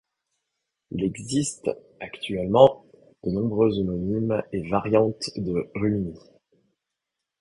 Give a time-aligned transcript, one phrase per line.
[0.89, 1.69] Il existe,
[1.99, 2.85] actuellement,
[3.23, 6.17] de nombreux homonymes et variantes de Rumigny.